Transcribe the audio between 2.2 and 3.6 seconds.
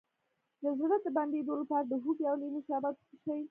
او لیمو شربت وڅښئ